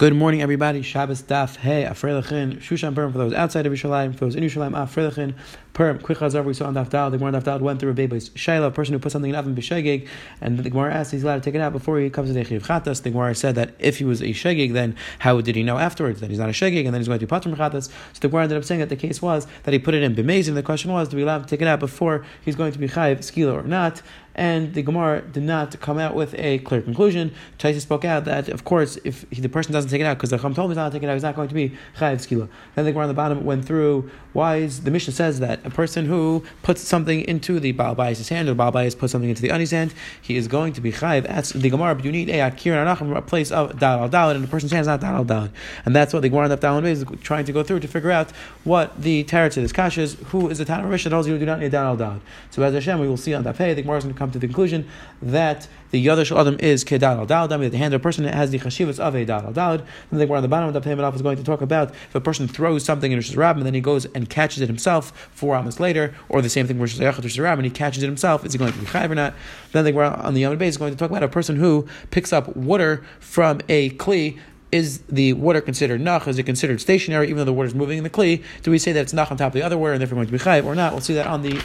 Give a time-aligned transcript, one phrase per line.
[0.00, 0.80] Good morning, everybody.
[0.80, 1.56] Shabbos Daf.
[1.56, 5.34] Hey Afrelechin Shushan Purim for those outside of Yerushalayim, for those in Yerushalayim Afrelechin
[5.80, 5.98] Purim.
[5.98, 7.10] Quick Chazar we saw on Daf Dal.
[7.10, 9.34] The Gemara Daf Dal went through a baby's Shaila, a person who put something in
[9.34, 10.06] oven b'shegig,
[10.42, 12.44] and the Gemara asked he's allowed to take it out before he comes to the
[12.44, 13.02] Chiv Chatas.
[13.02, 16.20] The Gemara said that if he was a shegig, then how did he know afterwards
[16.20, 17.88] that he's not a shegig, and then he's going to be patrim Chatas?
[17.88, 20.14] So the Gemara ended up saying that the case was that he put it in
[20.14, 20.52] b'mezim.
[20.52, 22.78] The question was, do we allow him to take it out before he's going to
[22.78, 24.02] be chayiv skila or not?
[24.34, 27.32] and the Gemara did not come out with a clear conclusion.
[27.58, 30.30] Taisa spoke out that, of course, if he, the person doesn't take it out because
[30.30, 32.16] the Chum told him he's not taking it out, he's not going to be chayiv
[32.26, 32.48] skila.
[32.74, 35.74] Then the Gemara on the bottom went through why is the Mishnah says that a
[35.74, 39.42] person who puts something into the Baal Bayis' hand or Baal Bayis puts something into
[39.42, 41.26] the Ani's hand, he is going to be chayiv.
[41.26, 44.30] That's the Gemara, but you need a akir and a place of dal al dal,
[44.30, 45.48] and the person's hand is not dal al dal.
[45.84, 48.30] And that's what the Gemara of Dal is trying to go through to figure out
[48.64, 50.14] what the teretz of this kash is.
[50.26, 52.20] Who is the Tanah Mishnah that tells you do not need dal al dal?
[52.50, 54.38] So as Hashem, we will see on pay, the Gemara is going to come to
[54.38, 54.88] the conclusion
[55.22, 58.50] that the Yadash Adam is Kedal al Dal, that the hand of a person has
[58.50, 59.72] the Chashivas of a Dal al Dal.
[60.10, 62.14] And the Gemara on the bottom of the payment is going to talk about if
[62.14, 65.28] a person throws something in Rosh Rabbim and then he goes and catches it himself
[65.32, 68.44] four hours later, or the same thing with Rosh Rabbim and he catches it himself,
[68.44, 69.34] is he going to be Chayiv or not?
[69.72, 71.86] Then the Gemara on the Yom base is going to talk about a person who
[72.10, 74.38] picks up water from a Kli
[74.72, 76.28] is the water considered nach?
[76.28, 78.42] Is it considered stationary, even though the water is moving in the kli?
[78.62, 80.28] Do we say that it's nach on top of the other water, and therefore going
[80.28, 80.92] to be chayiv or not?
[80.92, 81.60] We'll see that on the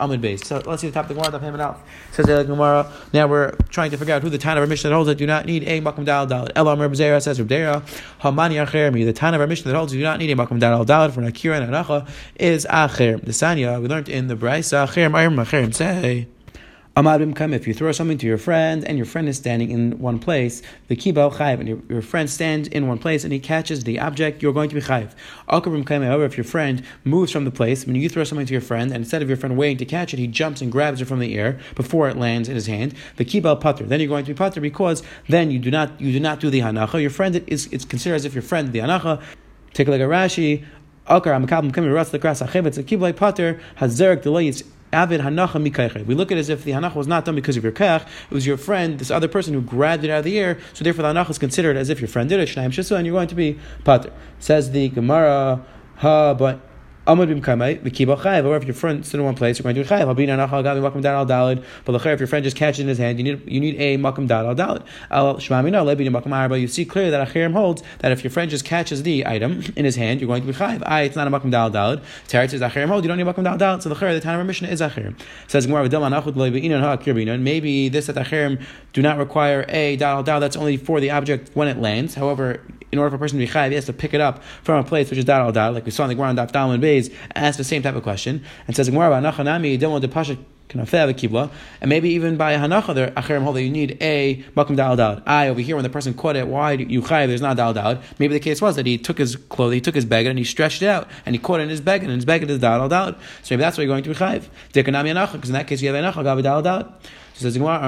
[0.00, 0.46] Amid base.
[0.46, 1.76] So let's see the top of the Gemara, Daf Hamid
[2.12, 2.90] Says the Gemara.
[3.12, 5.16] Now we're trying to figure out who the Tan of our Mishnah that holds that
[5.16, 6.48] do not need a Makom Dal Dal.
[6.56, 7.82] Elam Reb Zera says Reb Dera.
[8.22, 9.04] Hamani Acher me.
[9.04, 11.10] The Tan of our Mishnah that holds you do not need a Makom Dal Dal
[11.10, 13.20] for Nakira and Anacha is Acher.
[13.22, 16.26] The Sanya we learned in the Brisa Acher Ma'ir Acher say.
[16.94, 19.98] Amad come if you throw something to your friend and your friend is standing in
[19.98, 23.40] one place, the kibal chayiv, and your, your, friend stands in one place and he
[23.40, 25.14] catches the object, you're going to be chayiv.
[25.48, 28.52] Akabim come, however, if your friend moves from the place, when you throw something to
[28.52, 31.00] your friend, and instead of your friend waiting to catch it, he jumps and grabs
[31.00, 34.08] it from the air before it lands in his hand, the kibal putter, then you're
[34.08, 37.00] going to be putter because then you do not you do not do the hanacha.
[37.00, 39.22] Your friend is it's considered as if your friend did the hanacha.
[39.72, 40.62] Take a look at Rashi.
[41.08, 44.52] Akar Ras the Kras Achibet, the kibal putter has zerk delay
[44.92, 46.04] Avid hanacha mikayche.
[46.06, 48.02] We look at it as if the hanacha was not done because of your kach,
[48.02, 50.84] it was your friend, this other person who grabbed it out of the air, so
[50.84, 53.34] therefore the hanacha is considered as if your friend did it, and you're going to
[53.34, 54.12] be pater.
[54.38, 55.64] Says the Gemara,
[55.96, 56.60] ha, but
[57.04, 58.44] Amad bim kamei, the kiba chayiv.
[58.44, 60.04] Or if your friend stood in one place, you're going to do chayiv.
[60.04, 61.64] Habina nachal gavi makom dal al dalid.
[61.84, 64.28] But if your friend just catches in his hand, you need you need a makom
[64.28, 64.84] dal al dalid.
[65.10, 66.60] Al shmamina lebina makom arba.
[66.60, 69.84] You see clearly that achirim holds that if your friend just catches the item in
[69.84, 70.84] his hand, you're going to be chayiv.
[70.86, 72.02] I, it's not a makom dal al dalid.
[72.28, 73.02] Teretz says achirim hold.
[73.02, 73.82] You don't need makom dal al dalid.
[73.82, 75.18] So the chayiv, the time of remission is achirim.
[75.48, 77.40] Says gemara v'dam anachut lebiinan ha kirbinan.
[77.40, 78.62] Maybe this that achirim
[78.92, 80.38] do not require a dal al dal.
[80.38, 82.14] That's only for the object when it lands.
[82.14, 82.60] However,
[82.92, 84.78] in order for a person to be chayiv, he has to pick it up from
[84.78, 86.52] a place which is dal al dal, like we saw in the Gemara on Daf
[86.52, 87.10] Dalman Bays.
[87.34, 90.36] Ask the same type of question and says Gemara Nachanami don't want to pasha
[90.74, 95.22] and maybe even by hanacha, there acherim hold that you need a makom dal dal.
[95.26, 97.28] I over here when the person caught it, why you chayiv?
[97.28, 98.00] There's not dal dal.
[98.18, 100.44] Maybe the case was that he took his clothing, he took his beggar and he
[100.44, 102.88] stretched it out and he caught it in his beggar and his beggar is dal
[102.88, 103.14] dal.
[103.42, 104.44] So maybe that's why you're going to be chayiv.
[104.72, 106.94] Dekanami hanacha because in that case you have hanacha gavi dal dal.
[107.34, 107.80] So says Gemara.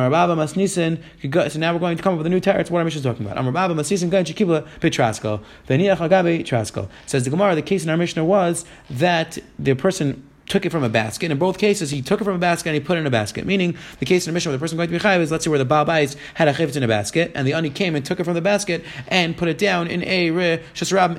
[1.51, 2.71] So now we're going to come up with a new teretz.
[2.71, 3.39] What our mission is talking about.
[3.39, 5.41] Amar Baba Masnisin Gan Shekibla Betrasko.
[5.69, 6.89] Veniach Agabe Trasko.
[7.07, 7.55] Says the Gemara.
[7.55, 11.31] The case in our Mishnah was that the person took it from a basket.
[11.31, 13.11] In both cases, he took it from a basket and he put it in a
[13.11, 13.47] basket.
[13.47, 15.45] Meaning, the case in the mission where the person going to be chayiv is, let's
[15.45, 17.95] say, where the Baal Bais had a chayvitz in a basket, and the ani came
[17.97, 20.61] and took it from the basket and put it down in a re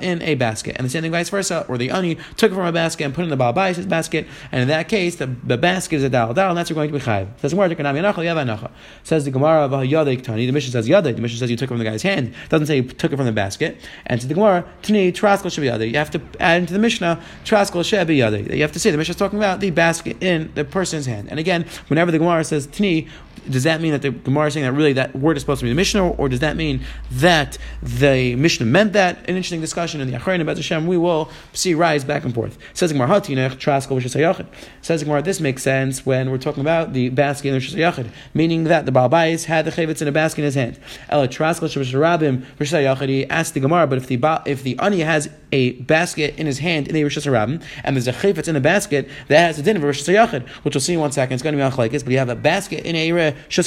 [0.00, 0.76] in a basket.
[0.76, 3.14] And the same thing vice versa, or the ani took it from a basket and
[3.14, 6.04] put it in the Baal Bais basket, and in that case, the, the basket is
[6.04, 7.28] a dal dal, and that's going to be chayiv.
[7.40, 8.70] Says the
[9.02, 10.46] Says the Gemara of Yadik Tani.
[10.46, 11.16] The mission says yadik.
[11.16, 12.28] The mission says you took it from the guy's hand.
[12.28, 13.80] It doesn't say you took it from the basket.
[14.06, 17.82] And to the Gemara, Tani traskal shabi You have to add into the Mishnah traskal
[17.82, 21.28] shabi You have to say the Mishnah talking about the basket in the person's hand.
[21.30, 23.08] And again, whenever the Gemara says tni,
[23.48, 25.64] does that mean that the Gemara is saying that really that word is supposed to
[25.64, 26.80] be the Mishnah, or does that mean
[27.12, 29.18] that the Mishnah meant that?
[29.18, 30.86] An interesting discussion in the Achrayim about Hashem.
[30.86, 32.58] We will see rise back and forth.
[32.74, 34.46] Says Gemara Hatinech Traskal V'Shasayachid.
[34.82, 38.64] Says Gemara, this makes sense when we're talking about the basket in the Shasayachid, meaning
[38.64, 40.78] that the Baal Bayis had the chayvitz in a basket in his hand.
[41.08, 43.08] Ela Traskal V'Shasarabim V'Shasayachid.
[43.08, 46.46] He asked the Gemara, but if the ba- if the ani has a basket in
[46.46, 49.62] his hand in the Rosh and there's a chayvitz in the basket that has a
[49.62, 51.34] din of Rosh Hashanah, which we'll see in one second.
[51.34, 53.58] It's going to be on chalekes, but you have a basket in a Rosh.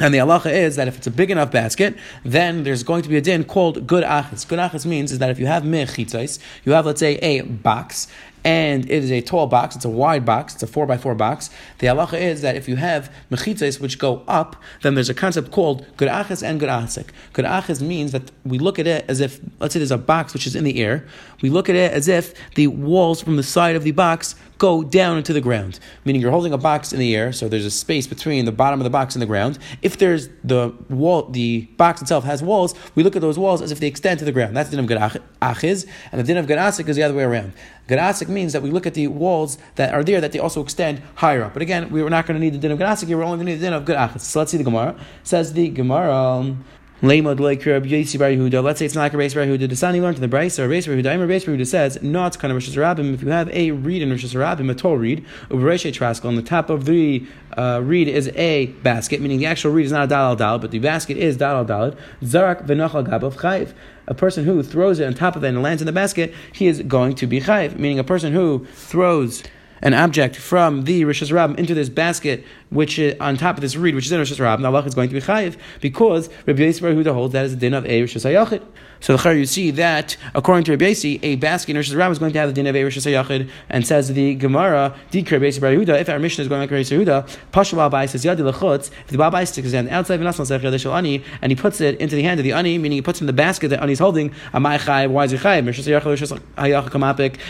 [0.00, 1.94] And the halacha is that if it's a big enough basket,
[2.24, 4.48] then there's going to be a din called good achis.
[4.48, 8.08] Good achis means is that if you have mechitzais, you have let's say a box,
[8.44, 11.14] and it is a tall box, it's a wide box, it's a four by four
[11.14, 11.50] box.
[11.78, 15.50] The halacha is that if you have mechitzes which go up, then there's a concept
[15.50, 17.08] called gurachas and gurachik.
[17.34, 20.46] Gurachas means that we look at it as if, let's say there's a box which
[20.46, 21.06] is in the air,
[21.42, 24.84] we look at it as if the walls from the side of the box go
[24.84, 25.80] down into the ground.
[26.04, 28.78] Meaning you're holding a box in the air, so there's a space between the bottom
[28.78, 29.58] of the box and the ground.
[29.80, 33.72] If there's the wall, the box itself has walls, we look at those walls as
[33.72, 34.54] if they extend to the ground.
[34.54, 37.54] That's the din of Achiz, and the din of Garasik is the other way around.
[37.88, 41.02] Garasik means that we look at the walls that are there that they also extend
[41.14, 41.54] higher up.
[41.54, 43.38] But again, we were not going to need the din of Garasik here, we're only
[43.38, 44.20] going to need the din of Garachis.
[44.20, 44.94] So let's see the Gemara.
[45.24, 46.54] says the Gemara.
[47.02, 49.70] Let's say it's not like a race Bar Yehuda.
[49.70, 51.14] The Sani learned in the Bryce or race Bar Yehuda.
[51.14, 53.14] A Bar Yehuda says not kind of Rosh Hashanah.
[53.14, 56.84] If you have a reed in Rosh Hashanah, a tall reed, on the top of
[56.84, 57.26] the
[57.56, 60.72] uh, reed is a basket, meaning the actual reed is not a dal dal, but
[60.72, 61.92] the basket is dal dal.
[62.22, 63.72] Zarak v'nachal gabav chayiv.
[64.06, 66.66] A person who throws it on top of it and lands in the basket, he
[66.66, 67.78] is going to be chayiv.
[67.78, 69.42] Meaning a person who throws
[69.82, 73.76] an object from the Rosh Hashanah into this basket which is on top of this
[73.76, 76.94] reed, which is in Rosh Hashanah, now is going to be chayiv because Rabbi Yisrael
[76.94, 78.62] Huda holds that is a din of a Rosh Hashanah.
[79.00, 82.18] So the you see that according to Rabbi Yisrael, a basket in Rosh Hashanah is
[82.18, 85.46] going to have the din of a Rosh Hashanah, and says the Gemara, Dikra Rabbi
[85.46, 88.90] Yisrael If our mission is going like Rabbi Yisrael Pasha Babai says Yadi lechutz.
[89.04, 92.14] If the Babai sticks his outside V'nasmal Sech Yadishal Ani, and he puts it into
[92.14, 93.98] the hand of the Ani, meaning he puts it in the basket that Ani is
[93.98, 95.66] holding, Amai Chayiv, why is he Chayiv?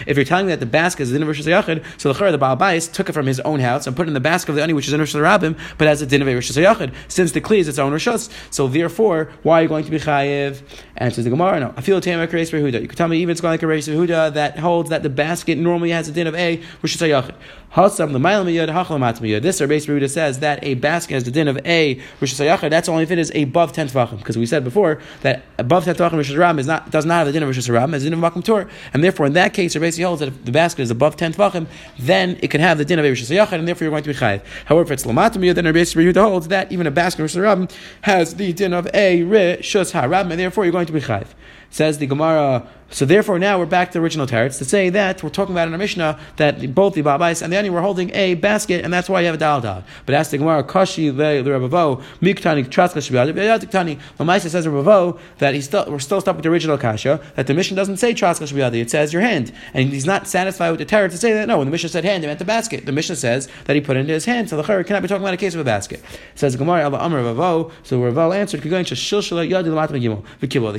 [0.06, 2.92] If you're telling me that the basket is in Rosh Hashanah, so the the Babai
[2.92, 4.72] took it from his own house and put it in the basket of the Ani,
[4.72, 7.40] which is in Rosh Hashanah, but as a din of a Rosh Hashanah, since the
[7.40, 8.08] Kli is its own Rosh
[8.50, 10.62] So therefore, why are you going to be Chayiv?
[10.96, 11.74] Answers the Gemara, no.
[11.76, 12.82] I feel a Tamak Reis Rehuda.
[12.82, 15.10] You can tell me even it's going like a Reis Rehuda that holds that the
[15.10, 17.34] basket normally has a din of a Rosh Hashanah.
[17.74, 19.42] Hasam miyad.
[19.42, 22.68] This Rabbi Yehuda says that a basket has the din of a Hashanah.
[22.68, 25.94] That's only if it is above ten tvachim, because we said before that above ten
[25.94, 28.10] tvachim Rosh Hashanah is not does not have the din of Rosh Hashanah, has the
[28.10, 30.50] din of makom tor, and therefore in that case, Rabbi Yehuda holds that if the
[30.50, 33.68] basket is above ten tvachim, then it can have the din of a Hashanah, and
[33.68, 34.42] therefore you're going to be chayiv.
[34.64, 37.70] However, if it's lamat miyad, then Rabbi Yehuda holds that even a basket of Hashanah
[38.00, 41.28] has the din of a Rishus harab, and therefore you're going to be chayiv.
[41.70, 42.66] Says the Gemara.
[42.92, 45.68] So therefore, now we're back to the original teretz to say that we're talking about
[45.68, 48.92] in our Mishnah that both the Babais and the Ani were holding a basket, and
[48.92, 49.84] that's why you have a dal dal.
[50.06, 54.00] But as the Gemara, Kashi le Rabavo miktani traska shbiyadi.
[54.18, 57.54] Lamaisa says Rabavo that he's still we're still stuck with the original kasha that the
[57.54, 60.86] Mishnah doesn't say traska shbiyadi, it says your hand, and he's not satisfied with the
[60.86, 61.58] teretz to say that no.
[61.58, 62.86] When the Mishnah said hand, it meant the basket.
[62.86, 65.08] The Mishnah says that he put it into his hand, so the Chayr cannot be
[65.08, 66.00] talking about a case of a basket.
[66.34, 67.70] It says Gemara Amr Rabavo.
[67.84, 68.70] So Rabavo answered, The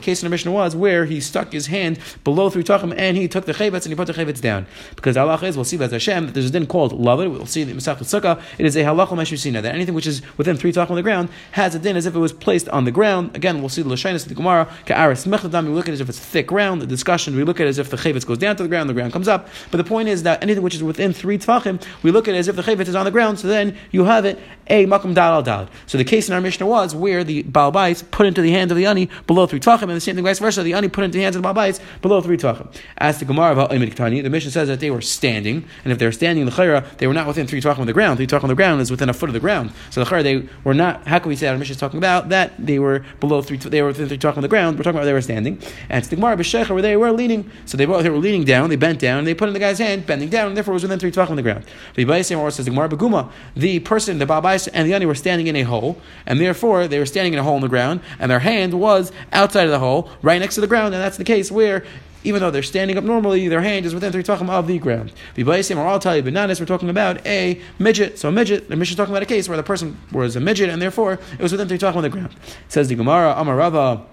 [0.02, 3.28] case in the Mishnah was where he stuck his hand below three tachim and he
[3.28, 4.66] took the chayvetz and he put the chayvetz down.
[4.96, 7.64] Because halacha is, we'll see that Hashem, that there's a din called lavud, we'll see
[7.64, 10.92] the Masach Sukkah, it is a halacha meshusina, that anything which is within three tachim
[10.92, 13.36] on the ground has a din as if it was placed on the ground.
[13.36, 16.02] Again, we'll see the Lashinus of the Gemara, ka'aris mechladam, we look at it as
[16.02, 18.38] if it's thick ground, the discussion, we look at it as if the chayvetz goes
[18.38, 19.48] down to the ground, the ground comes up.
[19.70, 22.38] But the point is that anything which is within three tachim, we look at it
[22.38, 25.14] as if the chayvetz is on the ground, so then you have it a makom
[25.14, 25.70] dal al dal.
[25.86, 28.78] So the case in our Mishnah was where the Baal put into the hand of
[28.78, 31.18] the ani below three tachim, and the same thing vice versa, the ani put into
[31.18, 31.72] the hands of the Baal
[32.02, 32.74] below three tvachim.
[32.98, 36.12] As the Gemara Ketani, the Mishnah says that they were standing, and if they were
[36.12, 38.18] standing in the Chayra, they were not within three tvachim of the ground.
[38.18, 39.72] Three tvachim of the ground is within a foot of the ground.
[39.90, 41.08] So the Chayra, they were not.
[41.08, 41.54] How can we say that?
[41.54, 43.58] Our Mishnah is talking about that they were below three.
[43.58, 44.78] They were within three tvachim of the ground.
[44.78, 47.50] We're talking about they were standing, and the Gemara B'Shecha where they were leaning.
[47.66, 48.70] So they they were leaning down.
[48.70, 49.20] They bent down.
[49.20, 51.12] And they put in the guy's hand, bending down, and therefore it was within three
[51.12, 51.66] tvachim of the ground.
[51.96, 55.48] The Ibayis says the Gemara Beguma, the person, the Babais and the Ani were standing
[55.48, 58.32] in a hole, and therefore they were standing in a hole in the ground, and
[58.32, 61.24] their hand was outside of the hole, right next to the ground, and that's the
[61.24, 61.81] case where
[62.24, 65.12] even though they're standing up normally, their hand is within three tachim of the ground.
[65.36, 68.20] V'bayim or you, bananas, we're talking about a midget.
[68.20, 70.40] So a midget, the mission is talking about a case where the person was a
[70.40, 72.34] midget and therefore it was within three tachim of the ground.
[72.34, 74.06] It says the Gemara, Amarava.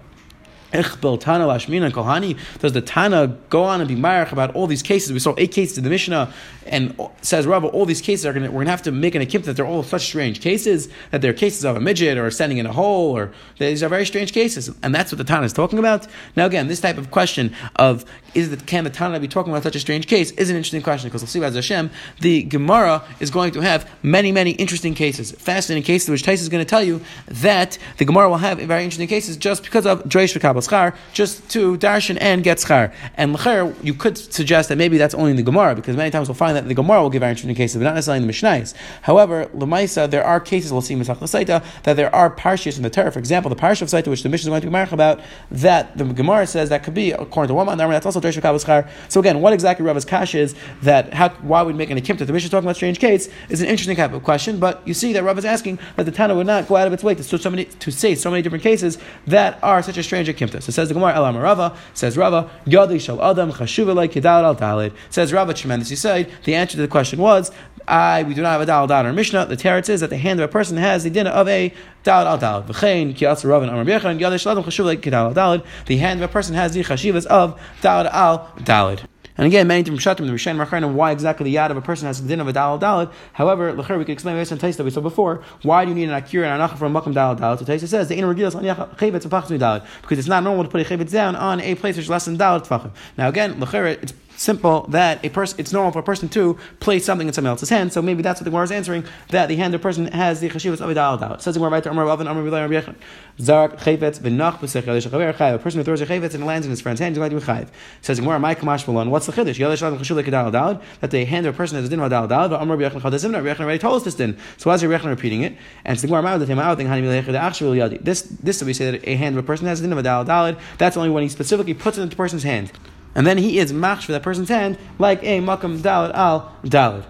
[0.73, 2.37] Echbel Tana Lashmina Kohani.
[2.59, 5.11] Does the Tana go on and be marach about all these cases?
[5.11, 6.33] We saw eight cases in the Mishnah,
[6.69, 9.15] and says Rabba, all these cases are going to we're going to have to make
[9.15, 12.29] an akimta that they're all such strange cases that they're cases of a midget or
[12.31, 15.45] standing in a hole, or these are very strange cases, and that's what the Tana
[15.45, 16.07] is talking about.
[16.35, 19.63] Now, again, this type of question of is that can the Tana be talking about
[19.63, 23.03] such a strange case is an interesting question because we'll see as Hashem the Gemara
[23.19, 26.69] is going to have many many interesting cases, fascinating cases, which Tais is going to
[26.69, 30.95] tell you that the Gemara will have very interesting cases just because of Dreish schar,
[31.13, 32.93] just to darshan and get schar.
[33.15, 36.27] And l'cher, you could suggest that maybe that's only in the Gemara, because many times
[36.27, 38.33] we'll find that the Gemara will give our interesting cases, but not necessarily in the
[38.33, 38.73] Mishnais.
[39.03, 42.89] However, Lemaisa, there are cases, we'll see in Saita, that there are parshas in the
[42.89, 43.11] Torah.
[43.11, 45.97] For example, the parsha of Saita, which the Mishnah is going to be about, that
[45.97, 48.89] the Gemara says that could be, according to one man, that's also Dreish schar.
[49.07, 52.25] So again, what exactly Rava's kash is, that how, why would make an akimta?
[52.25, 54.93] The Mishnah is talking about strange case is an interesting type of question, but you
[54.93, 57.15] see that Rav is asking that the Tana would not go out of its way
[57.15, 58.97] to, so many, to say so many different cases
[59.27, 63.21] that are such a strange So says the Gemara Elam Rava, says Rava, Yadi Shal
[63.23, 64.93] Adam Chashuva like Kedal al Dalid.
[65.09, 67.51] Says Rava tremendously said, the answer to the question was,
[67.89, 69.47] I we do not have a dal dal or Mishnah.
[69.47, 72.27] The teretz is that the hand of a person has the dinner of a dal
[72.27, 72.63] al dal.
[72.63, 75.65] V'chein ki atzer Rav and Amar Bechon yadish ladam chashuv like kedal al dalid.
[75.87, 79.08] The hand of a person has the chashivas of dal al dalid.
[79.39, 82.07] And again, many different shatim, the Rishon Marchaim, why exactly the yad of a person
[82.07, 83.09] has the din of a dal dalad.
[83.31, 85.41] However, l'cher we can explain based on taste that we saw before.
[85.61, 87.57] Why do you need an akira and an anacha from makam dal dalad?
[87.57, 88.63] So taste says the inner regilas on
[88.97, 91.95] chevetz and dalad because it's not normal to put a chevetz down on a place
[91.95, 92.91] which is less than dalad tfachim.
[93.17, 97.05] Now again, l'cher it's simple that a person it's normal for a person to place
[97.05, 97.91] something in someone else's hand.
[97.91, 100.39] So maybe that's what the Gemara is answering that the hand of a person has
[100.39, 101.39] the chashivas of a dal dal.
[101.39, 102.93] Says the Gemara to Amar Rav and Amar Bilay Rabbi
[103.41, 105.55] Zark chavetz v'nach b'sech yalish chaver chayiv.
[105.55, 107.35] A person who throws a chavetz and lands in his friend's hand is going to
[107.35, 107.67] be chayiv.
[108.01, 109.09] Says the Gemara, my kamash malon.
[109.11, 109.55] What's the chiddush?
[109.55, 110.81] Yalish ladam chashuv lekadal dal.
[111.01, 112.47] That the hand of a person has a din of a dal dal.
[112.47, 113.33] But Amar Rabbi Yechon chadazim.
[113.33, 114.37] Rabbi Yechon already told us this din.
[114.57, 115.57] So why is Rabbi Yechon repeating it?
[115.83, 118.01] And the Gemara that him out thing hani milechad achshul yadi.
[118.03, 120.03] This this we say that a hand of a person has a din of a
[120.03, 120.55] dal dal.
[120.77, 122.71] That's only when he specifically puts it into the person's hand
[123.19, 127.03] and then he is machsh for that person's hand like a makam dalad al dalad.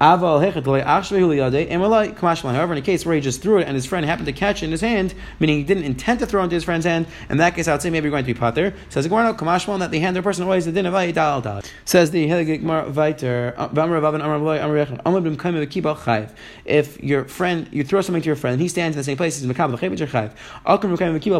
[0.00, 0.42] However,
[2.72, 4.64] in a case where he just threw it and his friend happened to catch it
[4.64, 7.36] in his hand, meaning he didn't intend to throw it into his friend's hand, in
[7.36, 8.72] that case I would say maybe you're going to be pater.
[8.88, 11.42] Says the Gemara, Kamashmal, that the hand of the person always the din of dal
[11.42, 11.60] dal.
[11.84, 13.68] Says the Gemara Viter, uh,
[16.64, 19.38] if your friend, you throw something to your friend, he stands in the same place,
[19.38, 19.76] he's Makab the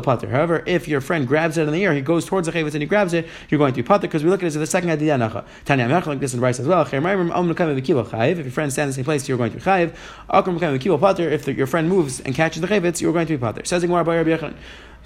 [0.01, 0.29] pater.
[0.29, 2.83] However, if your friend grabs it in the air, he goes towards the chavetz and
[2.83, 4.67] he grabs it, you're going to be pater because we look at it as the
[4.67, 5.17] second idea.
[5.65, 6.83] Tanya like this in Rice as well.
[6.83, 9.95] If your friend stands in the same place, you're going to be chayiv.
[10.29, 11.31] Akram pater.
[11.31, 13.65] If your friend moves and catches the chayvitz, you're going to be pater.
[13.65, 14.55] Says Gemara by Rabbi Yechon.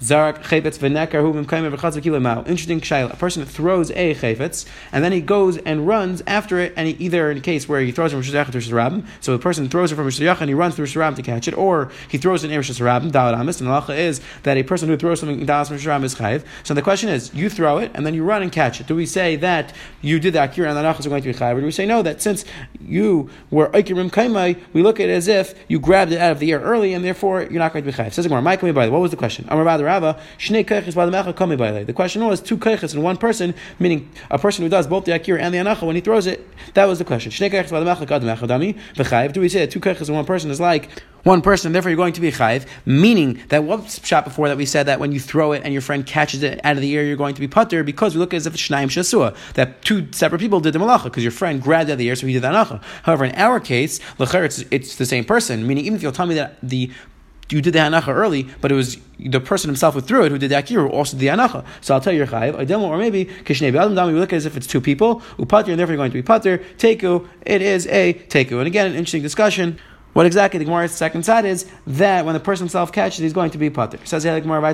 [0.01, 2.47] Zarak chayvetz v'nekar hu b'mkayim v'chatz v'kilo.
[2.47, 3.13] Interesting shayla.
[3.13, 6.93] A person throws a chayvetz and then he goes and runs after it, and he,
[6.95, 9.69] either in a case where he throws it from Rishayach to Rishayach so the person
[9.69, 12.43] throws it from Rishayach and he runs through Rishayach to catch it, or he throws
[12.43, 13.61] it in Rishayach Dalad Amis.
[13.61, 16.43] And the halacha is that a person who throws something in Dalad Rishayach is chayiv.
[16.63, 18.87] So the question is, you throw it and then you run and catch it.
[18.87, 21.33] Do we say that you did that akira and the nachas are going to be
[21.33, 22.43] chayiv, or do we say no that since
[22.81, 26.39] you were akirim kaimai, we look at it as if you grabbed it out of
[26.39, 28.11] the air early and therefore you're not going to be chayiv?
[28.11, 29.45] Says the Gemara, by what was the question?
[29.47, 34.69] Amar Rava, Shnei The question was two kaiches in one person, meaning a person who
[34.69, 36.45] does both the akira and the anacha when he throws it.
[36.73, 37.31] That was the question.
[37.31, 40.89] Shnei Do we say that two kaiches in one person is like
[41.25, 44.65] one person, therefore you're going to be chayiv, meaning that what shot before that we
[44.67, 47.03] said that when you throw it and your friend catches it out of the air,
[47.03, 50.07] you're going to be putter because we look as if it's shnaim shasua, that two
[50.11, 52.33] separate people did the malacha because your friend grabbed out of the air, so he
[52.33, 52.79] did the anacha.
[53.01, 56.35] However, in our case, it's, it's the same person, meaning even if you'll tell me
[56.35, 56.91] that the
[57.49, 60.37] you did the hanacha early, but it was the person himself who threw it who
[60.37, 61.65] did the akira also did the hanacha.
[61.81, 62.55] So I'll tell you your chayiv.
[62.55, 64.13] I or maybe kishnei adam dami.
[64.13, 66.23] We look at as if it's two people upatir, and therefore you're going to be
[66.23, 66.59] pater.
[66.77, 67.27] Teku.
[67.45, 68.57] It is a teku.
[68.57, 69.79] And again, an interesting discussion.
[70.15, 73.51] What exactly the Gemara's second side is that when the person himself catches, he's going
[73.51, 73.97] to be pater.
[74.05, 74.73] Says the Gemara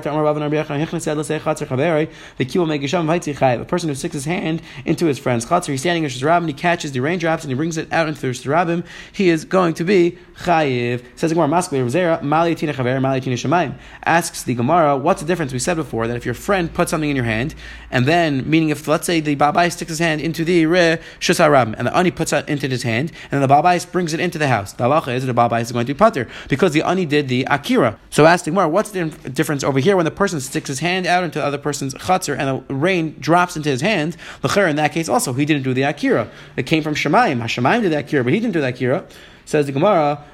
[3.66, 6.54] person who sticks his hand into his friend's chatzar, he's standing in his rabbin, he
[6.54, 9.82] catches the raindrops and he brings it out into the rabbin, he is going to
[9.82, 11.02] be chayiv.
[11.16, 13.74] Says the Gemara, Mali.
[14.04, 15.52] Asks the Gemara, what's the difference?
[15.52, 17.56] We said before that if your friend puts something in your hand,
[17.90, 21.74] and then, meaning if, let's say, the Babai sticks his hand into the Re Shusarabim,
[21.76, 24.38] and the Ani puts it into his hand, and then the Babai brings it into
[24.38, 24.72] the house.
[24.72, 27.98] The halacha is the is going to be putter, because the Ani did the Akira.
[28.10, 31.24] So asking Gemara, what's the difference over here when the person sticks his hand out
[31.24, 34.16] into the other person's chatzar, and the rain drops into his hand?
[34.42, 36.30] L'cher, in that case also, he didn't do the Akira.
[36.56, 37.40] It came from Shemaim.
[37.42, 39.04] Shemaim did the Akira, but he didn't do the Akira.
[39.44, 40.24] Says the Gemara,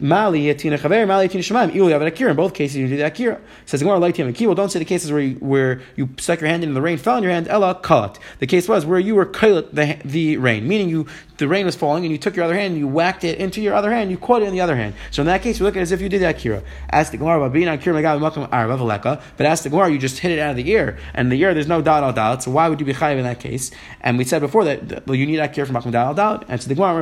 [0.00, 1.90] Mali yatina chaver, mali yatina shemaim.
[1.90, 2.30] Have an akira.
[2.30, 3.40] In both cases, you do the akira.
[3.66, 6.48] Says Gemara like him Well, don't say the cases where you, where you stuck your
[6.48, 7.48] hand in the rain, fell in your hand.
[7.48, 8.16] Ella kalat.
[8.38, 11.06] The case was where you were kailat the the rain, meaning you
[11.38, 13.60] the rain was falling and you took your other hand and you whacked it into
[13.60, 14.10] your other hand.
[14.10, 14.94] You caught it in the other hand.
[15.10, 16.62] So in that case, we look at it as if you did the akira.
[16.90, 17.94] Ask the Gemara about being akira
[19.36, 21.54] But ask the Gemara, you just hit it out of the ear, and the ear
[21.54, 22.42] there's no dot al dot.
[22.42, 23.70] So why would you be chayiv in that case?
[24.00, 26.44] And we said before that well, you need akira from makom dot al dot.
[26.48, 26.94] And so the Gemara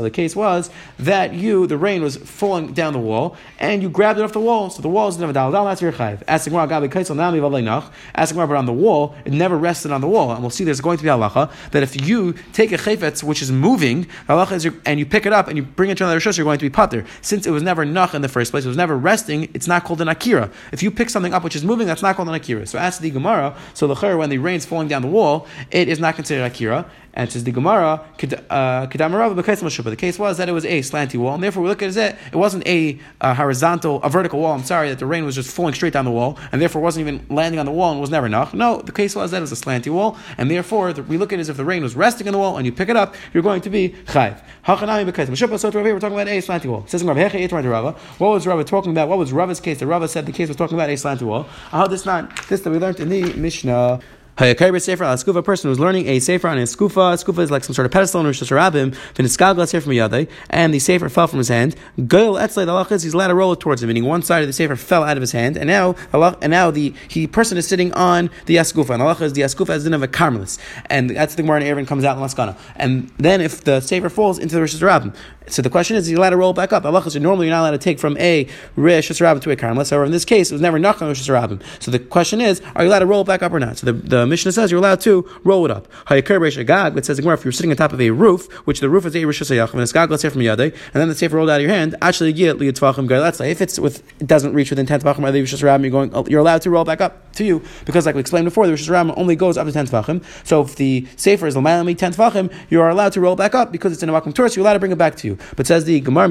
[0.00, 3.90] So the case was that you, the rain was falling down the wall, and you
[3.90, 4.70] grabbed it off the wall.
[4.70, 6.22] So the wall is never dal That's your chayiv.
[6.26, 7.92] Ask the Gemara, Gabi kaisel nami v'aleinach.
[8.14, 10.32] Ask the Gemara, but on the wall, it never rested on the wall.
[10.32, 13.42] And we'll see there's going to be halacha that if you take a chayfetz which
[13.42, 16.18] is moving, halacha is and you pick it up and you bring it to another
[16.18, 17.04] shush, you're going to be pater.
[17.20, 19.50] Since it was never nach in the first place, it was never resting.
[19.52, 20.50] It's not called an akira.
[20.72, 22.66] If you pick something up which is moving, that's not called an akira.
[22.66, 23.54] So ask the Gemara.
[23.74, 26.90] So the when the rain's falling down the wall, it is not considered akira.
[27.12, 28.04] And says the Gemara,
[28.50, 31.96] uh, the case was that it was a slanty wall, and therefore we look at
[31.96, 35.50] it, it wasn't a horizontal, a vertical wall, I'm sorry, that the rain was just
[35.50, 38.10] falling straight down the wall, and therefore wasn't even landing on the wall and was
[38.10, 38.54] never nach.
[38.54, 41.38] No, the case was that it was a slanty wall, and therefore we look at
[41.38, 43.14] it as if the rain was resting on the wall, and you pick it up,
[43.34, 44.40] you're going to be chayv.
[44.66, 46.86] So we're talking about a slanty wall.
[46.86, 49.08] Says What was Rava talking about?
[49.08, 49.78] What was Rava's case?
[49.78, 51.44] The Rava said the case was talking about a slanty wall.
[51.70, 54.00] How this not this that we learned in the Mishnah.
[54.36, 55.36] Hayakari sefer al skufa.
[55.36, 57.22] A person who's learning a sefer on a skufa.
[57.22, 58.94] Skufa is like some sort of pedestal in Rosh Hashanah.
[59.14, 61.76] V'niskagla sefer from yadai, and the sefer fell from his hand.
[61.98, 64.42] Goyel etzlei the halach is he's allowed to roll it towards him, meaning one side
[64.42, 67.58] of the sefer fell out of his hand, and now and now the he person
[67.58, 68.90] is sitting on the eskufa.
[68.90, 71.62] And the halach is the eskufa is in of a carmelis, and that's the Gemara
[71.62, 72.56] in Erevin comes out in Laskana.
[72.76, 75.14] And then if the sefer falls into the Rosh Hashanah,
[75.50, 76.84] so the question is, is he allowed to roll back up?
[76.84, 79.90] Allah normally you're not allowed to take from a Rish Hashanah to a Carmelis.
[79.90, 81.62] However, in this case, it was never Nachman Rish Hashanah.
[81.80, 83.78] So the question is, are you allowed to roll back up or not?
[83.78, 85.88] So the, the Mishnah says you're allowed to roll it up.
[86.06, 88.88] Hayakir Rish Agag, it says if you're sitting on top of a roof, which the
[88.88, 91.14] roof is a Rish Hashanah, and it's Gag, let's say from Yadai, and then the
[91.14, 94.70] safer rolled out of your hand, actually get Liyatvachim If it's with, it doesn't reach
[94.70, 97.44] within 10 Tvachim the Rish Hashanah, you're going, you're allowed to roll back up to
[97.44, 100.24] you, because like we explained before, the Rish Hashanah only goes up to 10 Tvachim.
[100.46, 103.72] So if the safer is Lamalami 10 Tvachim, you are allowed to roll back up
[103.72, 105.38] because it's in a Makom Torah, so you're allowed to bring it back to you.
[105.56, 106.28] But says the Gemara,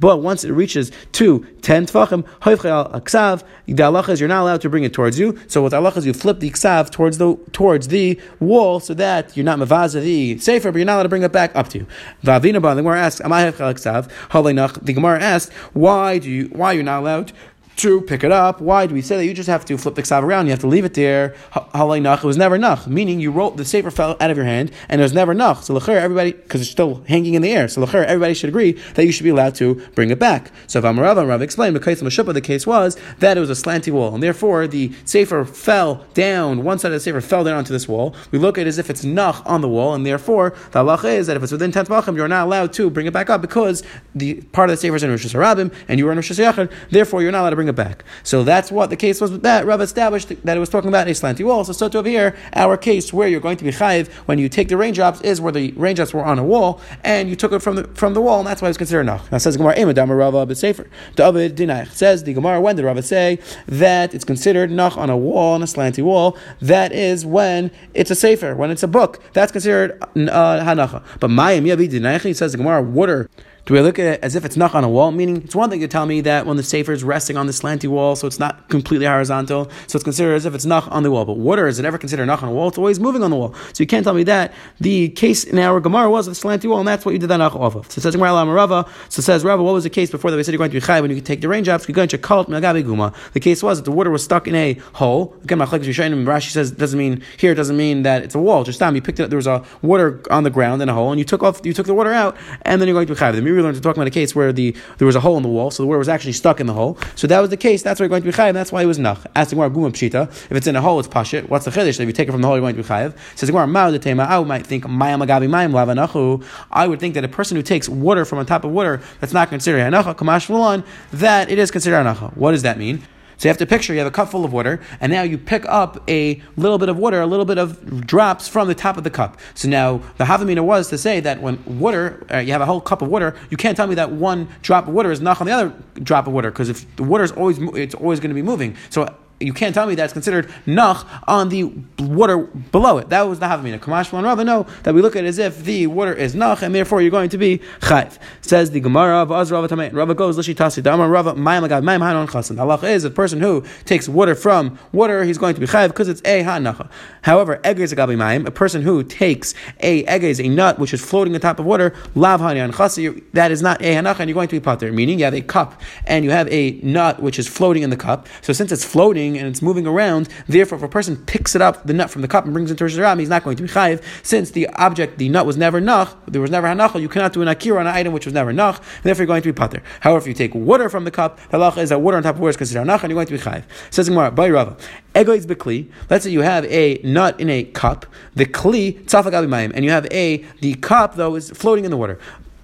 [0.00, 4.68] but once it reaches to 10 Tvachim, Aksav, the Allah is you're not allowed to
[4.68, 5.38] bring it towards you.
[5.46, 9.36] So with Allah is you flip the Ksav towards the towards the wall so that
[9.36, 11.78] you're not Mavaza the safer, but you're not allowed to bring it back up to
[11.78, 11.86] you.
[12.22, 14.84] Vavina the Gemara asks, Am I Hoivchel Aksav?
[14.84, 17.32] The Gemara asks, why do you why you're not allowed
[17.76, 18.60] to pick it up.
[18.60, 20.46] Why do we say that you just have to flip the ksav around?
[20.46, 21.34] You have to leave it there.
[21.52, 22.22] Halay nach.
[22.22, 25.00] It was never nach, meaning you wrote the safer fell out of your hand and
[25.00, 25.62] it was never nach.
[25.62, 27.68] So lachir, everybody, because it's still hanging in the air.
[27.68, 30.52] So lachir, everybody should agree that you should be allowed to bring it back.
[30.66, 33.50] So if Amarav and Rav explained, the case of the case was that it was
[33.50, 36.62] a slanty wall, and therefore the safer fell down.
[36.62, 38.14] One side of the safer fell down onto this wall.
[38.30, 41.16] We look at it as if it's nach on the wall, and therefore the halacha
[41.16, 43.40] is that if it's within ten tvachim, you're not allowed to bring it back up
[43.40, 43.82] because
[44.14, 46.70] the part of the safer is in Rosh Hashanah and you are in Rosh Hashanah.
[46.90, 48.04] Therefore, you're not allowed to bring it back.
[48.22, 49.66] So that's what the case was with that.
[49.66, 51.64] Rav established that it was talking about a slanty wall.
[51.64, 54.48] So, so to over here, our case where you're going to be chayiv when you
[54.48, 57.60] take the raindrops is where the raindrops were on a wall and you took it
[57.60, 59.30] from the from the wall, and that's why it's considered nach.
[59.30, 60.88] Now says Gemara, Emadam Rava but safer.
[61.14, 61.58] David
[61.90, 62.60] says the Gemara.
[62.60, 66.36] When did Rava say that it's considered nach on a wall, on a slanty wall?
[66.60, 69.22] That is when it's a safer, when it's a book.
[69.32, 71.02] That's considered uh, hanacha.
[71.20, 73.28] But Mayim Yavi Dinach, says the Gemara, water
[73.66, 75.10] do we look at it as if it's not on a wall?
[75.10, 77.52] Meaning, it's one thing to tell me that when the sefer is resting on the
[77.52, 81.02] slanty wall, so it's not completely horizontal, so it's considered as if it's not on
[81.02, 81.24] the wall.
[81.24, 82.68] But water is it ever considered not on a wall?
[82.68, 83.54] It's always moving on the wall.
[83.72, 84.52] So you can't tell me that.
[84.80, 87.40] The case in our Gemara was the slanty wall, and that's what you did that
[87.40, 87.90] off of.
[87.90, 88.86] So it says Rava.
[89.08, 90.84] So says Rava, what was the case before that we said you're going to be
[90.84, 91.88] chai when you could take the raindrops?
[91.88, 93.14] You're going to cult guma.
[93.32, 95.34] The case was that the water was stuck in a hole.
[95.44, 98.62] Again, Rashi says doesn't mean here it doesn't mean that it's a wall.
[98.64, 99.30] Just time you picked it up.
[99.30, 101.72] There was a water on the ground in a hole, and you took off you
[101.72, 103.53] took the water out, and then you're going to be chai.
[103.54, 105.48] Miri learned to talk about a case where the there was a hole in the
[105.48, 106.98] wall, so the water was actually stuck in the hole.
[107.14, 107.82] So that was the case.
[107.82, 108.52] That's why you're going to be chayiv.
[108.52, 109.24] That's why it was nach.
[109.36, 110.28] Asking where guma pshita.
[110.28, 111.48] If it's in a hole, it's pashit.
[111.48, 112.00] What's the chiddush?
[112.00, 113.16] If you take it from the hole, you're going to be chayiv.
[113.36, 114.24] Says Gemara, ma'u the tema.
[114.24, 116.44] I might think mayam agabi mayim lavanachu.
[116.70, 119.32] I would think that a person who takes water from on top of water that's
[119.32, 122.36] not considered hanacha kamash that it is considered hanacha.
[122.36, 123.02] What does that mean?
[123.36, 125.38] So you have to picture you have a cup full of water, and now you
[125.38, 128.96] pick up a little bit of water, a little bit of drops from the top
[128.96, 129.38] of the cup.
[129.54, 132.80] So now the Havamina was to say that when water, uh, you have a whole
[132.80, 135.46] cup of water, you can't tell me that one drop of water is not on
[135.46, 138.34] the other drop of water, because if the water is always, it's always going to
[138.34, 138.76] be moving.
[138.90, 141.64] So you can't tell me that's considered nach on the
[141.98, 143.08] water below it.
[143.08, 143.78] That was the havamina.
[143.78, 146.62] Kamash and Rava know that we look at it as if the water is nach,
[146.62, 148.18] and therefore you're going to be chayv.
[148.42, 149.92] Says the Gemara of Az Rava Tamein.
[149.92, 152.58] Rava goes lishi tasi damar Rava mayim agad mayim hanon chasen.
[152.58, 155.24] Allah is a person who takes water from water.
[155.24, 156.88] He's going to be chayv because it's a hanacha.
[157.22, 161.34] However, egez agabi mayim, a person who takes a egez, a nut which is floating
[161.34, 163.22] on top of water, lav hanon chasi.
[163.32, 164.92] That is not a hanacha, and you're going to be pater.
[164.92, 167.96] Meaning you have a cup and you have a nut which is floating in the
[167.96, 168.28] cup.
[168.42, 170.28] So since it's floating and it's moving around.
[170.46, 172.78] Therefore, if a person picks it up, the nut from the cup, and brings it
[172.78, 175.80] to Rosh he's not going to be chayiv, since the object, the nut was never
[175.80, 178.34] nach, there was never hanachal, you cannot do an akira on an item which was
[178.34, 179.82] never nach, therefore you're going to be pater.
[180.00, 182.36] However, if you take water from the cup, the halacha is that water on top
[182.36, 183.64] of water is considered nach, and you're going to be chayiv.
[183.90, 184.76] Says Gemara, by Rava,
[185.14, 189.72] egoiz bekli, let's say you have a nut in a cup, the kli, tzafak mayim,
[189.74, 192.18] and you have a, the cup though is floating in the water.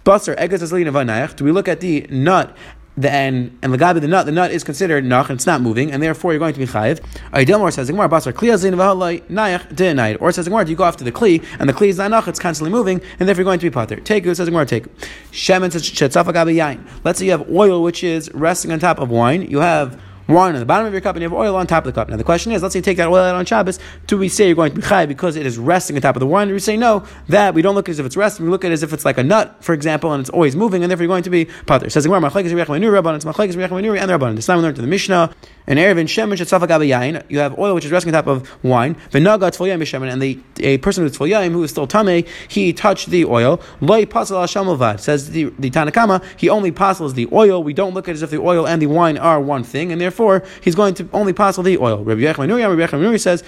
[0.04, 2.56] Basar, is Do we look at the nut
[3.00, 6.02] the and and the nut, the nut is considered nach and it's not moving, and
[6.02, 7.00] therefore you're going to be chayiv.
[7.32, 10.18] Aydilmor says Gemara basar kli azin v'halay nayach de'nayid.
[10.20, 12.38] Or says Gemara, you go after the kli, and the kli is not nach, it's
[12.38, 13.96] constantly moving, and therefore you're going to be pater.
[13.96, 14.84] Take it says Gemara, take
[15.32, 16.80] shemen says shetzafa yain.
[17.04, 19.42] Let's say you have oil which is resting on top of wine.
[19.42, 20.00] You have
[20.30, 21.98] wine on the bottom of your cup and you have oil on top of the
[21.98, 22.08] cup.
[22.08, 24.28] Now the question is, let's say you take that oil out on Shabbos, do we
[24.28, 26.48] say you're going to be chai because it is resting on top of the wine?
[26.48, 28.70] Do we say no, that we don't look as if it's resting, we look at
[28.70, 31.04] it as if it's like a nut, for example, and it's always moving, and therefore
[31.04, 31.42] you're going to be.
[31.42, 34.36] It says the Gemara, it's machlekes and the Rabban.
[34.36, 35.34] This time we learned to the Mishnah,
[35.66, 38.96] an and Erevin Shemesh Yain, you have oil which is resting on top of wine,
[39.10, 43.10] V'naga Venaga Tzvoyim and the a person with Tzvoyim who is still tame, he touched
[43.10, 47.72] the oil, Loi Pasal Al says the, the Tanakama, he only passes the oil, we
[47.72, 50.00] don't look at it as if the oil and the wine are one thing, and
[50.00, 50.19] therefore
[50.62, 52.04] he's going to only the oil.
[52.04, 53.42] Rabbi Yechon says,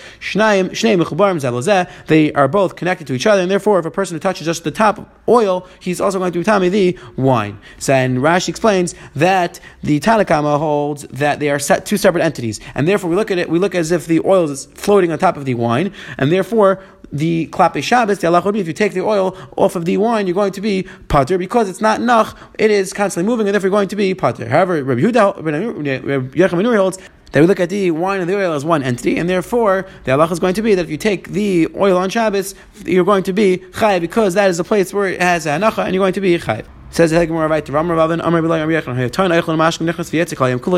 [2.06, 4.70] they are both connected to each other, and therefore if a person touches just the
[4.70, 7.58] top oil, he's also going to be tame the wine.
[7.78, 12.60] So, and Rashi explains that the Tanakama holds that they are set two separate entities,
[12.74, 15.18] and therefore we look at it, we look as if the oil is floating on
[15.18, 16.82] top of the wine, and therefore
[17.12, 19.96] the klape Shabbos, the Allah would be if you take the oil off of the
[19.98, 23.54] wine, you're going to be pater because it's not nach, it is constantly moving, and
[23.54, 24.48] therefore you're going to be pater.
[24.48, 26.98] However, Rabbi Yehuda, Rabbi Yechon holds
[27.32, 30.12] that we look at the wine and the oil as one entity, and therefore the
[30.12, 33.22] halacha is going to be that if you take the oil on Shabbos, you're going
[33.24, 36.12] to be chay because that is a place where it has hanacha, and you're going
[36.14, 36.62] to be chay.
[36.92, 38.20] Says the right to Amar Kula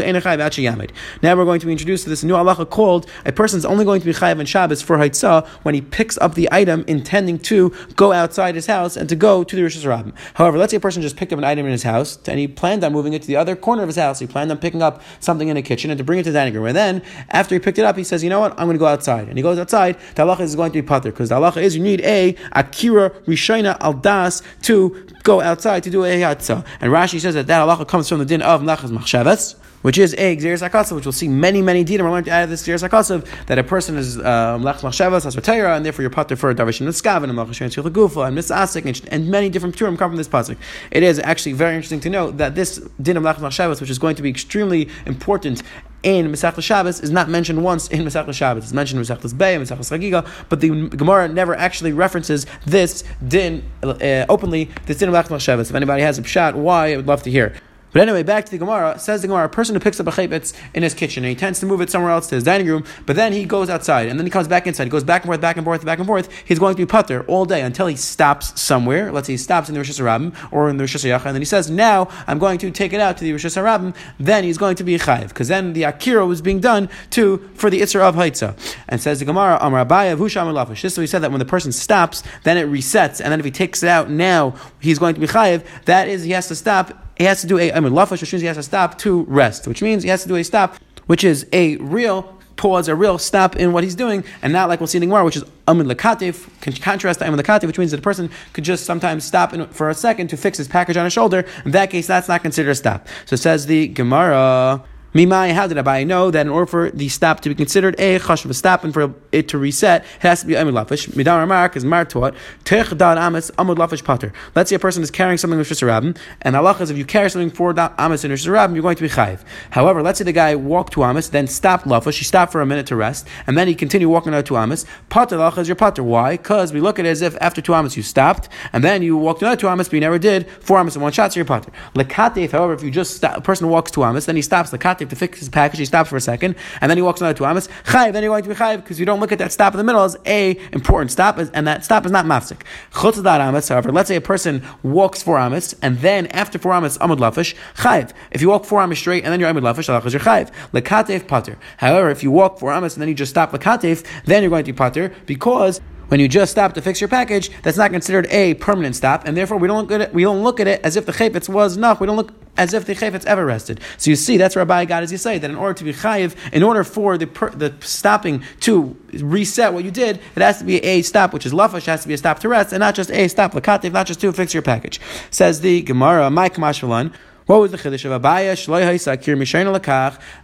[0.04, 0.92] Enechai V'Achi Yamid.
[1.24, 3.84] Now we're going to be introduced to this new halacha called a person is only
[3.84, 7.40] going to be chayav on Shabbos for Haitzah when he picks up the item intending
[7.40, 10.14] to go outside his house and to go to the Rosh Hashanah.
[10.34, 12.46] However, let's say a person just picked up an item in his house and he
[12.46, 14.20] planned on moving it to the other corner of his house.
[14.20, 16.38] He planned on picking up something in the kitchen and to bring it to the
[16.38, 16.66] dining room.
[16.66, 18.78] And then after he picked it up, he says, you know what, I'm going to
[18.78, 19.26] go outside.
[19.26, 19.98] And he goes outside.
[20.14, 23.10] The halacha is going to be pater because the halacha is you need a akira
[23.26, 26.64] rishayna al das to go outside to do a yatzah.
[26.80, 30.14] And Rashi says that that halacha comes from the din of Nachas Machshavas, which is
[30.14, 32.86] a Gzeres HaKasav, which we'll see many, many dinim are learned out of this Gzeres
[32.88, 36.86] HaKasav, that a person is um, Lech Machshavas, Asvatayra, and therefore you're pater for Darvishim
[36.86, 40.56] Nitzkav, and Malchashem Gufa, and Mitzasik, and many different Turim come from this pasuk.
[40.90, 43.98] It is actually very interesting to note that this din of Lech Machshavas, which is
[43.98, 45.62] going to be extremely important
[46.04, 48.64] in Masech Shabbos is not mentioned once in Masech Shabbos.
[48.64, 53.02] It's mentioned in Masech Bay and Masech Chagiga, but the Gemara never actually references this
[53.26, 54.70] din uh, openly.
[54.86, 55.70] This din of Masech Shabbos.
[55.70, 57.54] If anybody has a pshat, why I would love to hear.
[57.94, 58.98] But anyway, back to the Gemara.
[58.98, 61.36] Says the Gemara, a person who picks up a chaypetz in his kitchen and he
[61.36, 64.08] tends to move it somewhere else to his dining room, but then he goes outside
[64.08, 64.82] and then he comes back inside.
[64.82, 66.28] He goes back and forth, back and forth, back and forth.
[66.44, 69.12] He's going to be putter all day until he stops somewhere.
[69.12, 71.40] Let's say he stops in the Rosh Hashanah or in the Rosh Hashanah, and then
[71.40, 74.58] he says, "Now I'm going to take it out to the Rosh Hashanah." Then he's
[74.58, 78.00] going to be chayiv because then the akira was being done to for the itzar
[78.00, 78.56] of haitza.
[78.88, 80.82] And says the Gemara, Amar Abaye Husham Lafish.
[80.82, 83.52] What he said that when the person stops, then it resets, and then if he
[83.52, 85.64] takes it out now, he's going to be chayiv.
[85.84, 88.40] That is, he has to stop he has to do a I mean which means
[88.40, 91.24] he has to stop to rest, which means he has to do a stop, which
[91.24, 94.86] is a real pause, a real stop in what he's doing, and not like we'll
[94.86, 96.48] see in the Gemara, which is amid lakatif,
[96.80, 99.90] contrast to amid lakatif, which means that a person could just sometimes stop in, for
[99.90, 101.44] a second to fix his package on his shoulder.
[101.64, 103.08] In that case, that's not considered a stop.
[103.26, 104.84] So says the Gemara.
[105.14, 108.18] Mimai, how did Abai know that in order for the stop to be considered a
[108.18, 111.06] chashav stop and for it to reset, it has to be amud lafish.
[111.10, 114.32] Midar Mark is mar taught tech dad amis amud lafish pater.
[114.56, 117.30] Let's say a person is carrying something with shusarabim, and Allah is if you carry
[117.30, 119.44] something for amis in shusarabim, you're going to be chayiv.
[119.70, 122.66] However, let's say the guy walked to amis, then stopped lafish, he stopped for a
[122.66, 124.84] minute to rest, and then he continued walking out to amis.
[125.10, 126.02] Pater Allah is your pater.
[126.02, 126.38] Why?
[126.38, 129.16] Because we look at it as if after two amis you stopped, and then you
[129.16, 131.44] walked another two amis, but you never did four amis in one shot, so you're
[131.44, 131.70] pater.
[131.94, 134.72] Lekatif, however, if you just stop, a person walks to amis, then he stops
[135.04, 137.36] lekatif to fix his package, he stops for a second, and then he walks another
[137.36, 137.68] two amas.
[137.84, 139.78] Chayiv, then you're going to be chayiv because you don't look at that stop in
[139.78, 142.62] the middle as a important stop, and that stop is not mafsik.
[142.92, 146.98] Chutzadar amas, however, let's say a person walks four amas, and then after four amas,
[146.98, 148.12] amud lafish, chayiv.
[148.30, 150.50] If you walk four amas straight, and then you're amud lafish, halachas you're chayiv.
[150.72, 151.58] Lekatef pater.
[151.78, 154.64] However, if you walk four amas and then you just stop lekatef, then you're going
[154.64, 155.80] to be pater because
[156.14, 159.36] when you just stop to fix your package, that's not considered a permanent stop, and
[159.36, 160.14] therefore we don't look at it.
[160.14, 161.98] We don't look at it as if the chayfetz was nach.
[161.98, 163.80] We don't look as if the chayfetz ever rested.
[163.96, 166.36] So you see, that's Rabbi got as you say that in order to be chayiv,
[166.52, 170.64] in order for the per, the stopping to reset what you did, it has to
[170.64, 172.94] be a stop, which is lafash, has to be a stop to rest, and not
[172.94, 175.00] just a stop lakativ, not just to fix your package.
[175.32, 177.12] Says the Gemara, my kamashvalan.
[177.46, 178.54] What was the chiddush of Abaye?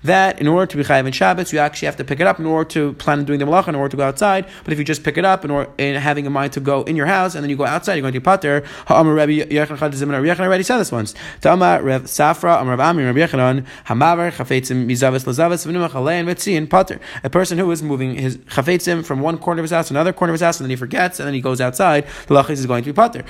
[0.03, 2.39] That in order to be chayav in Shabbos, you actually have to pick it up
[2.39, 4.47] in order to plan on doing the malacha, in order to go outside.
[4.65, 6.83] But if you just pick it up in order in having a mind to go
[6.83, 8.63] in your house and then you go outside, you're going to pater.
[8.87, 11.15] Ha'amar Rabbi Yechon Chadzim and Rabbi already said this once.
[11.41, 16.69] Ta'amar Rev Safra Amar Rav Ami Rabbi Yechonon Hamavar Chafetzim Mizavis Lazavis V'numach Alein Vetziin
[16.69, 17.01] Pater.
[17.25, 20.13] A person who is moving his Chafetzim from one corner of his house to another
[20.13, 22.51] corner of his house and then he forgets and then he goes outside, the lachis
[22.51, 23.25] is going to be pater.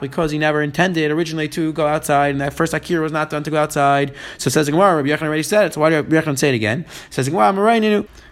[0.00, 3.42] Because he never intended originally to go outside, and that first Akira was not done
[3.42, 4.14] to go outside.
[4.38, 5.74] So says Gemara, Rabbi Yechon already said it.
[5.74, 6.84] So why did Rabbi Yechon say it again?
[7.10, 7.52] Says Gemara,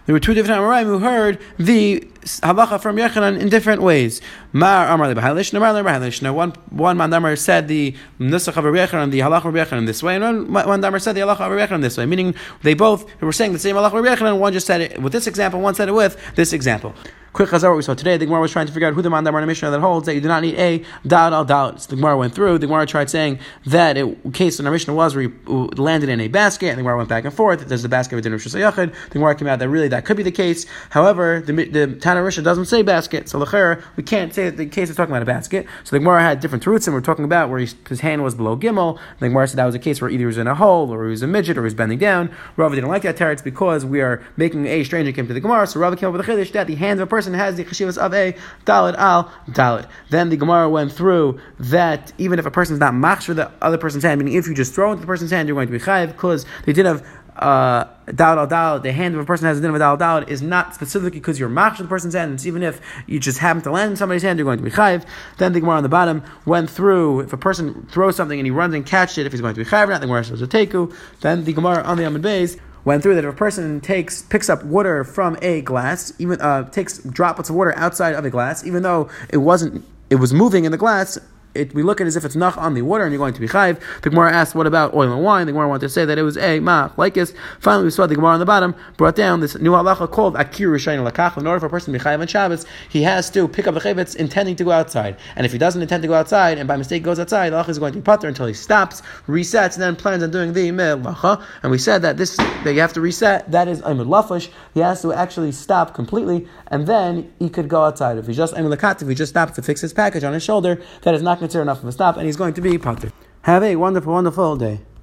[0.06, 4.20] there were two different Amoraim who heard the halacha from Yechanan in different ways.
[4.52, 6.32] Mar Amar Lebahalish, Mar Lebahalish.
[6.32, 10.52] One one Mandamar said the Nusach of Yechanan, the halacha of Yechanan this way, and
[10.52, 12.06] one Mandamar said the halacha of Yechanan this way.
[12.06, 14.38] Meaning they both were saying the same halacha of Yechanan.
[14.38, 16.94] One just said it with this example, one said it with this example.
[17.34, 18.16] Quick chazar what we saw today.
[18.16, 20.14] The Gemara was trying to figure out who the mandamar the Mishnah that holds that
[20.14, 21.76] you do not need a dal al dal.
[21.78, 22.58] So the Gemara went through.
[22.58, 26.10] The Gemara tried saying that it, case in our Mishnah was where you uh, landed
[26.10, 27.68] in a basket, and the Gemara went back and forth.
[27.68, 28.42] Does the basket have a dinner of?
[28.42, 30.64] The Gemara came out that really that could be the case.
[30.90, 34.66] However, the, the Tana Risha doesn't say basket, so l'cher we can't say that the
[34.66, 35.66] case is talking about a basket.
[35.82, 38.36] So the Gemara had different roots, and we're talking about where he, his hand was
[38.36, 39.00] below gimel.
[39.18, 41.06] The Gemara said that was a case where either he was in a hole, or
[41.06, 42.30] he was a midget, or he was bending down.
[42.56, 45.66] Rava didn't like that teretz because we are making a stranger came to the Gemara.
[45.66, 47.64] So Rava came up with a chiddush that the hands of a person has the
[47.64, 49.88] cheshivas of a dalid al dalid.
[50.10, 53.78] Then the Gemara went through that even if a person is not machshir the other
[53.78, 55.80] person's hand, meaning if you just throw into the person's hand, you're going to be
[55.80, 57.04] chayiv because they did have
[57.44, 60.40] uh, dal al dal, the hand of a person has a din of a is
[60.40, 62.32] not specifically because you're machshir the person's hand.
[62.32, 64.70] It's even if you just happen to land in somebody's hand, you're going to be
[64.70, 65.04] chayiv.
[65.36, 68.50] Then the Gemara on the bottom went through if a person throws something and he
[68.50, 70.46] runs and catches it, if he's going to be chayiv not, the Gemara says a
[70.46, 70.94] teku.
[71.20, 74.48] Then the Gemara on the Amid Bays went through that if a person takes picks
[74.48, 78.64] up water from a glass, even uh, takes droplets of water outside of a glass,
[78.64, 81.18] even though it wasn't it was moving in the glass,
[81.54, 83.34] it, we look at it as if it's nach on the water and you're going
[83.34, 83.80] to be chayv.
[84.02, 85.46] The Gemara asked, what about oil and wine?
[85.46, 87.34] The Gemara wanted to say that it was a ma like this.
[87.60, 90.68] Finally, we saw the Gemara on the bottom brought down this new halacha called akir
[90.68, 91.36] rishayim lakach.
[91.38, 93.74] In order for a person to be chayv on Shabbos, he has to pick up
[93.74, 95.16] the chayvetz intending to go outside.
[95.36, 97.68] And if he doesn't intend to go outside and by mistake goes outside, the halacha
[97.70, 100.70] is going to be putter until he stops, resets, and then plans on doing the
[100.70, 101.44] melacha.
[101.62, 103.50] And we said that this that you have to reset.
[103.50, 104.50] That is amud lafish.
[104.74, 108.18] He has to actually stop completely, and then he could go outside.
[108.18, 110.82] If he just amud if he just stops to fix his package on his shoulder,
[111.02, 113.12] that is not considered enough of a stop, and he's going to be potter.
[113.42, 114.80] Have a wonderful, wonderful day.